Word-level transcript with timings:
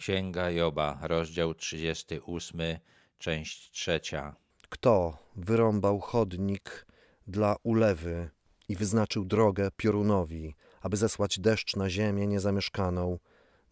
Księga 0.00 0.50
Joba, 0.50 0.98
rozdział 1.02 1.54
38, 1.54 2.60
część 3.18 3.70
trzecia. 3.70 4.36
Kto 4.68 5.18
wyrąbał 5.36 6.00
chodnik 6.00 6.86
dla 7.26 7.56
ulewy 7.62 8.30
i 8.68 8.76
wyznaczył 8.76 9.24
drogę 9.24 9.68
piorunowi, 9.76 10.54
aby 10.80 10.96
zesłać 10.96 11.40
deszcz 11.40 11.76
na 11.76 11.90
ziemię 11.90 12.26
niezamieszkaną, 12.26 13.18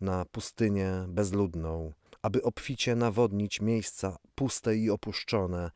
na 0.01 0.25
pustynię 0.25 1.05
bezludną, 1.09 1.93
aby 2.23 2.43
obficie 2.43 2.97
nawodnić 2.97 3.61
miejsca 3.61 4.17
puste 4.35 4.77
i 4.77 4.91
opuszczone 4.91 5.71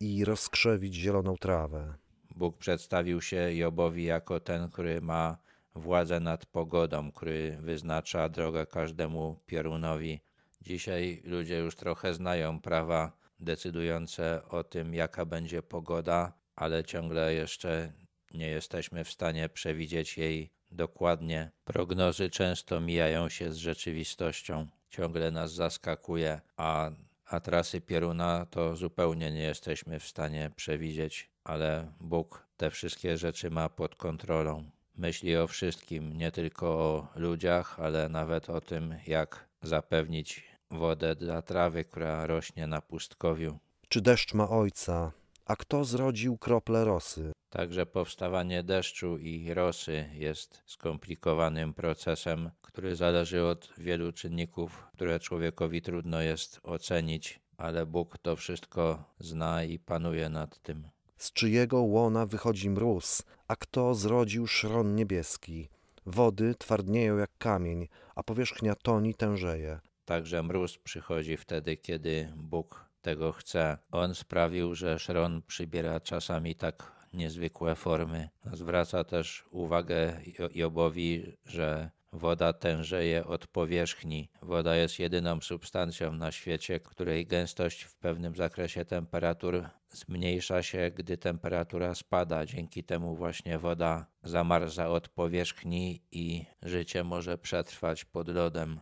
i 0.00 0.24
rozkrzewić 0.24 0.94
zieloną 0.94 1.36
trawę. 1.36 1.94
Bóg 2.36 2.56
przedstawił 2.56 3.20
się 3.20 3.54
Jobowi 3.54 4.04
jako 4.04 4.40
ten, 4.40 4.70
który 4.70 5.00
ma 5.00 5.38
władzę 5.78 6.20
nad 6.20 6.46
pogodą, 6.46 7.12
który 7.12 7.56
wyznacza 7.60 8.28
drogę 8.28 8.66
każdemu 8.66 9.40
piorunowi. 9.46 10.20
Dzisiaj 10.62 11.22
ludzie 11.24 11.58
już 11.58 11.76
trochę 11.76 12.14
znają 12.14 12.60
prawa 12.60 13.12
decydujące 13.40 14.42
o 14.48 14.64
tym, 14.64 14.94
jaka 14.94 15.26
będzie 15.26 15.62
pogoda, 15.62 16.32
ale 16.56 16.84
ciągle 16.84 17.34
jeszcze 17.34 17.92
nie 18.34 18.48
jesteśmy 18.48 19.04
w 19.04 19.10
stanie 19.10 19.48
przewidzieć 19.48 20.18
jej 20.18 20.50
dokładnie. 20.70 21.50
Prognozy 21.64 22.30
często 22.30 22.80
mijają 22.80 23.28
się 23.28 23.52
z 23.52 23.56
rzeczywistością, 23.56 24.66
ciągle 24.90 25.30
nas 25.30 25.52
zaskakuje, 25.52 26.40
a, 26.56 26.90
a 27.24 27.40
trasy 27.40 27.80
pioruna 27.80 28.46
to 28.46 28.76
zupełnie 28.76 29.30
nie 29.30 29.42
jesteśmy 29.42 30.00
w 30.00 30.08
stanie 30.08 30.50
przewidzieć, 30.56 31.30
ale 31.44 31.92
Bóg 32.00 32.46
te 32.56 32.70
wszystkie 32.70 33.18
rzeczy 33.18 33.50
ma 33.50 33.68
pod 33.68 33.96
kontrolą 33.96 34.70
myśli 34.98 35.36
o 35.36 35.46
wszystkim, 35.46 36.12
nie 36.12 36.32
tylko 36.32 36.66
o 36.66 37.08
ludziach, 37.16 37.80
ale 37.80 38.08
nawet 38.08 38.50
o 38.50 38.60
tym, 38.60 38.94
jak 39.06 39.48
zapewnić 39.62 40.44
wodę 40.70 41.16
dla 41.16 41.42
trawy, 41.42 41.84
która 41.84 42.26
rośnie 42.26 42.66
na 42.66 42.82
pustkowiu. 42.82 43.58
Czy 43.88 44.00
deszcz 44.00 44.34
ma 44.34 44.48
ojca, 44.48 45.12
a 45.44 45.56
kto 45.56 45.84
zrodził 45.84 46.38
krople 46.38 46.84
rosy? 46.84 47.32
Także 47.50 47.86
powstawanie 47.86 48.62
deszczu 48.62 49.18
i 49.18 49.54
rosy 49.54 50.10
jest 50.12 50.62
skomplikowanym 50.66 51.74
procesem, 51.74 52.50
który 52.62 52.96
zależy 52.96 53.44
od 53.44 53.72
wielu 53.78 54.12
czynników, 54.12 54.86
które 54.92 55.20
człowiekowi 55.20 55.82
trudno 55.82 56.20
jest 56.20 56.60
ocenić, 56.62 57.40
ale 57.56 57.86
Bóg 57.86 58.18
to 58.18 58.36
wszystko 58.36 59.04
zna 59.18 59.64
i 59.64 59.78
panuje 59.78 60.28
nad 60.28 60.58
tym 60.58 60.88
z 61.18 61.32
czyjego 61.32 61.82
łona 61.82 62.26
wychodzi 62.26 62.70
mróz, 62.70 63.22
a 63.48 63.56
kto 63.56 63.94
zrodził 63.94 64.46
szron 64.46 64.94
niebieski. 64.94 65.68
Wody 66.06 66.54
twardnieją 66.54 67.16
jak 67.16 67.30
kamień, 67.38 67.88
a 68.14 68.22
powierzchnia 68.22 68.74
toni 68.74 69.14
tężeje. 69.14 69.80
Także 70.04 70.42
mróz 70.42 70.78
przychodzi 70.78 71.36
wtedy, 71.36 71.76
kiedy 71.76 72.32
Bóg 72.36 72.88
tego 73.02 73.32
chce. 73.32 73.78
On 73.92 74.14
sprawił, 74.14 74.74
że 74.74 74.98
szron 74.98 75.42
przybiera 75.46 76.00
czasami 76.00 76.54
tak 76.54 76.92
niezwykłe 77.12 77.74
formy. 77.74 78.28
Zwraca 78.52 79.04
też 79.04 79.44
uwagę 79.50 80.20
Jobowi, 80.54 81.36
że 81.44 81.90
Woda 82.18 82.52
tężeje 82.52 83.26
od 83.26 83.46
powierzchni. 83.46 84.28
Woda 84.42 84.76
jest 84.76 84.98
jedyną 84.98 85.40
substancją 85.40 86.12
na 86.12 86.32
świecie, 86.32 86.80
której 86.80 87.26
gęstość 87.26 87.82
w 87.82 87.94
pewnym 87.96 88.34
zakresie 88.34 88.84
temperatur 88.84 89.64
zmniejsza 89.90 90.62
się, 90.62 90.90
gdy 90.96 91.18
temperatura 91.18 91.94
spada. 91.94 92.46
Dzięki 92.46 92.84
temu 92.84 93.16
właśnie 93.16 93.58
woda 93.58 94.06
zamarza 94.22 94.88
od 94.88 95.08
powierzchni 95.08 96.02
i 96.12 96.44
życie 96.62 97.04
może 97.04 97.38
przetrwać 97.38 98.04
pod 98.04 98.28
lodem. 98.28 98.80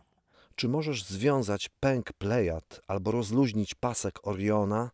Czy 0.55 0.67
możesz 0.67 1.03
związać 1.03 1.69
pęk 1.79 2.13
Plejad 2.13 2.81
albo 2.87 3.11
rozluźnić 3.11 3.75
pasek 3.75 4.27
Oriona? 4.27 4.91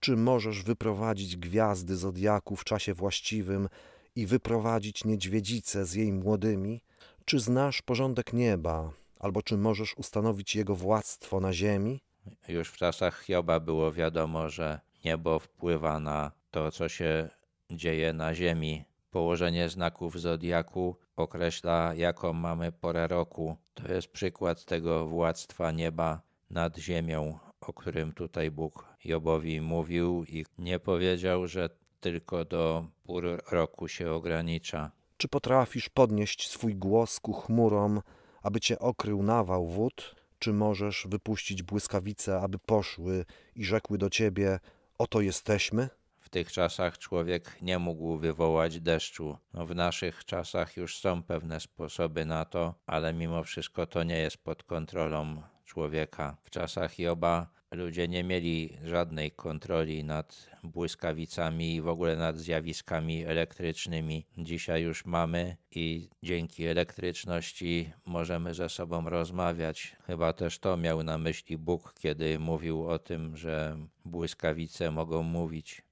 Czy 0.00 0.16
możesz 0.16 0.62
wyprowadzić 0.62 1.36
gwiazdy 1.36 1.96
zodiaku 1.96 2.56
w 2.56 2.64
czasie 2.64 2.94
właściwym 2.94 3.68
i 4.16 4.26
wyprowadzić 4.26 5.04
niedźwiedzicę 5.04 5.86
z 5.86 5.94
jej 5.94 6.12
młodymi? 6.12 6.82
Czy 7.24 7.40
znasz 7.40 7.82
porządek 7.82 8.32
nieba, 8.32 8.92
albo 9.20 9.42
czy 9.42 9.56
możesz 9.56 9.94
ustanowić 9.94 10.56
jego 10.56 10.74
władztwo 10.74 11.40
na 11.40 11.52
ziemi? 11.52 12.00
Już 12.48 12.68
w 12.68 12.76
czasach 12.76 13.22
Hioba 13.22 13.60
było 13.60 13.92
wiadomo, 13.92 14.48
że 14.48 14.80
niebo 15.04 15.38
wpływa 15.38 16.00
na 16.00 16.32
to, 16.50 16.70
co 16.70 16.88
się 16.88 17.28
dzieje 17.70 18.12
na 18.12 18.34
ziemi. 18.34 18.84
Położenie 19.10 19.68
znaków 19.68 20.20
zodiaku 20.20 20.96
określa, 21.16 21.94
jaką 21.94 22.32
mamy 22.32 22.72
porę 22.72 23.08
roku. 23.08 23.56
To 23.74 23.92
jest 23.92 24.08
przykład 24.08 24.64
tego 24.64 25.06
władztwa 25.06 25.70
nieba 25.70 26.20
nad 26.50 26.78
ziemią, 26.78 27.38
o 27.60 27.72
którym 27.72 28.12
tutaj 28.12 28.50
Bóg 28.50 28.86
Jobowi 29.04 29.60
mówił 29.60 30.24
i 30.28 30.44
nie 30.58 30.78
powiedział, 30.78 31.46
że 31.46 31.68
tylko 32.00 32.44
do 32.44 32.86
pół 33.04 33.20
roku 33.50 33.88
się 33.88 34.10
ogranicza. 34.10 34.90
Czy 35.22 35.28
potrafisz 35.28 35.88
podnieść 35.88 36.48
swój 36.50 36.74
głos 36.74 37.20
ku 37.20 37.32
chmurom, 37.32 38.00
aby 38.42 38.60
cię 38.60 38.78
okrył 38.78 39.22
nawał 39.22 39.66
wód? 39.66 40.14
Czy 40.38 40.52
możesz 40.52 41.06
wypuścić 41.08 41.62
błyskawice, 41.62 42.40
aby 42.40 42.58
poszły 42.58 43.24
i 43.56 43.64
rzekły 43.64 43.98
do 43.98 44.10
ciebie: 44.10 44.60
Oto 44.98 45.20
jesteśmy? 45.20 45.88
W 46.20 46.28
tych 46.28 46.52
czasach 46.52 46.98
człowiek 46.98 47.56
nie 47.62 47.78
mógł 47.78 48.16
wywołać 48.16 48.80
deszczu. 48.80 49.38
No 49.54 49.66
w 49.66 49.74
naszych 49.74 50.24
czasach 50.24 50.76
już 50.76 50.98
są 50.98 51.22
pewne 51.22 51.60
sposoby 51.60 52.24
na 52.24 52.44
to, 52.44 52.74
ale 52.86 53.12
mimo 53.12 53.44
wszystko 53.44 53.86
to 53.86 54.02
nie 54.02 54.18
jest 54.18 54.36
pod 54.36 54.62
kontrolą 54.62 55.42
człowieka. 55.64 56.36
W 56.42 56.50
czasach 56.50 56.98
Joba 56.98 57.46
ludzie 57.72 58.08
nie 58.08 58.24
mieli 58.24 58.78
żadnej 58.84 59.30
kontroli 59.30 60.04
nad 60.04 60.50
błyskawicami 60.62 61.74
i 61.74 61.80
w 61.80 61.88
ogóle 61.88 62.16
nad 62.16 62.38
zjawiskami 62.38 63.24
elektrycznymi. 63.24 64.26
Dzisiaj 64.38 64.82
już 64.82 65.04
mamy 65.04 65.56
i 65.70 66.08
dzięki 66.22 66.66
elektryczności 66.66 67.92
możemy 68.06 68.54
ze 68.54 68.68
sobą 68.68 69.08
rozmawiać. 69.08 69.96
Chyba 70.06 70.32
też 70.32 70.58
to 70.58 70.76
miał 70.76 71.02
na 71.02 71.18
myśli 71.18 71.58
Bóg, 71.58 71.94
kiedy 71.98 72.38
mówił 72.38 72.88
o 72.88 72.98
tym, 72.98 73.36
że 73.36 73.76
błyskawice 74.04 74.90
mogą 74.90 75.22
mówić. 75.22 75.82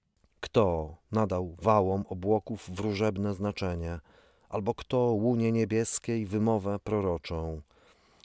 Kto 0.40 0.96
nadał 1.12 1.56
wałom 1.62 2.04
obłoków 2.08 2.70
wróżebne 2.70 3.34
znaczenie, 3.34 3.98
albo 4.48 4.74
kto 4.74 4.98
łunie 4.98 5.52
niebieskiej 5.52 6.26
wymowę 6.26 6.78
proroczą? 6.84 7.62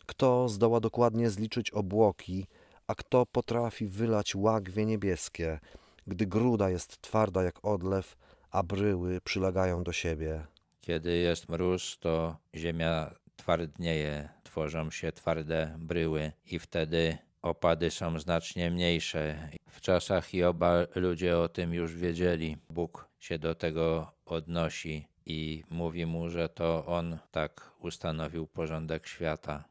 Kto 0.05 0.49
zdoła 0.49 0.79
dokładnie 0.79 1.29
zliczyć 1.29 1.71
obłoki, 1.71 2.47
a 2.87 2.95
kto 2.95 3.25
potrafi 3.25 3.87
wylać 3.87 4.35
łagwie 4.35 4.85
niebieskie, 4.85 5.59
gdy 6.07 6.25
gruda 6.25 6.69
jest 6.69 7.01
twarda 7.01 7.43
jak 7.43 7.65
odlew, 7.65 8.17
a 8.51 8.63
bryły 8.63 9.21
przylegają 9.21 9.83
do 9.83 9.91
siebie. 9.91 10.45
Kiedy 10.81 11.17
jest 11.17 11.49
mróz, 11.49 11.97
to 11.99 12.37
ziemia 12.55 13.15
twardnieje, 13.35 14.29
tworzą 14.43 14.91
się 14.91 15.11
twarde 15.11 15.75
bryły 15.79 16.31
i 16.45 16.59
wtedy 16.59 17.17
opady 17.41 17.91
są 17.91 18.19
znacznie 18.19 18.71
mniejsze. 18.71 19.49
W 19.69 19.81
czasach 19.81 20.33
Joba 20.33 20.73
ludzie 20.95 21.37
o 21.37 21.49
tym 21.49 21.73
już 21.73 21.95
wiedzieli. 21.95 22.57
Bóg 22.69 23.07
się 23.19 23.39
do 23.39 23.55
tego 23.55 24.11
odnosi 24.25 25.07
i 25.25 25.63
mówi 25.69 26.05
mu, 26.05 26.29
że 26.29 26.49
to 26.49 26.85
on 26.85 27.17
tak 27.31 27.71
ustanowił 27.79 28.47
porządek 28.47 29.07
świata. 29.07 29.63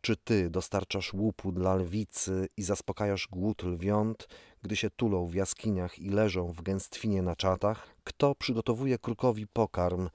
Czy 0.00 0.16
ty 0.16 0.50
dostarczasz 0.50 1.14
łupu 1.14 1.52
dla 1.52 1.74
lwicy 1.74 2.48
i 2.56 2.62
zaspokajasz 2.62 3.28
głód 3.28 3.62
lwiąt, 3.62 4.28
gdy 4.62 4.76
się 4.76 4.90
tulą 4.90 5.26
w 5.26 5.34
jaskiniach 5.34 5.98
i 5.98 6.10
leżą 6.10 6.52
w 6.52 6.62
gęstwinie 6.62 7.22
na 7.22 7.36
czatach? 7.36 7.88
Kto 8.04 8.34
przygotowuje 8.34 8.98
krukowi 8.98 9.46
pokarm, 9.46 10.08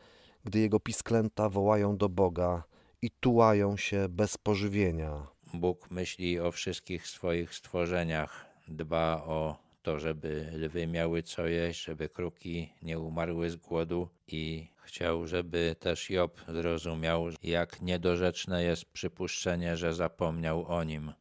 gdy 0.43 0.59
jego 0.59 0.79
pisklęta 0.79 1.49
wołają 1.49 1.97
do 1.97 2.09
Boga 2.09 2.63
i 3.01 3.11
tułają 3.11 3.77
się 3.77 4.09
bez 4.09 4.37
pożywienia? 4.37 5.27
Bóg 5.53 5.91
myśli 5.91 6.39
o 6.39 6.51
wszystkich 6.51 7.07
swoich 7.07 7.53
stworzeniach, 7.53 8.45
dba 8.67 9.23
o 9.25 9.64
to, 9.85 9.99
żeby 9.99 10.51
lwy 10.53 10.87
miały 10.87 11.23
co 11.23 11.47
jeść, 11.47 11.83
żeby 11.83 12.09
kruki 12.09 12.73
nie 12.81 12.99
umarły 12.99 13.49
z 13.49 13.55
głodu 13.55 14.09
i 14.27 14.67
chciał, 14.83 15.27
żeby 15.27 15.75
też 15.79 16.09
Job 16.09 16.41
zrozumiał, 16.47 17.27
jak 17.43 17.81
niedorzeczne 17.81 18.63
jest 18.63 18.85
przypuszczenie, 18.85 19.77
że 19.77 19.93
zapomniał 19.93 20.65
o 20.65 20.83
nim. 20.83 21.11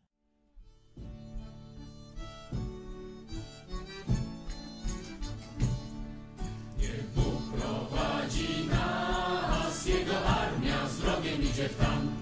Niech 6.78 7.06
prowadzi 7.52 8.66
nas, 8.70 9.86
Jego 9.86 10.18
armia 10.24 10.88
z 10.88 10.96
wrogiem 11.00 11.42
idzie 11.42 11.68
w 11.68 11.76
tam. 11.76 12.16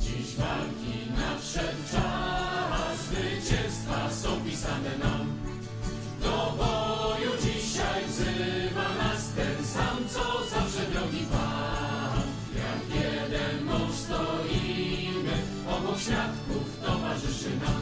Dziś 0.00 0.36
walki 0.36 1.10
nadszedł 1.16 1.82
czas, 1.92 2.98
zwycięstwa 2.98 4.10
są 4.10 4.44
pisane 4.44 4.98
nam. 4.98 5.17
Krishna. 17.38 17.77